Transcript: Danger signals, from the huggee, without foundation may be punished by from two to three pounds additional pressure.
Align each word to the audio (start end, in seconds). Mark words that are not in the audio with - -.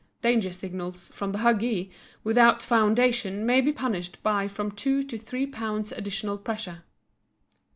Danger 0.23 0.51
signals, 0.51 1.09
from 1.09 1.31
the 1.31 1.37
huggee, 1.37 1.91
without 2.23 2.63
foundation 2.63 3.45
may 3.45 3.61
be 3.61 3.71
punished 3.71 4.23
by 4.23 4.47
from 4.47 4.71
two 4.71 5.03
to 5.03 5.19
three 5.19 5.45
pounds 5.45 5.91
additional 5.91 6.39
pressure. 6.39 6.81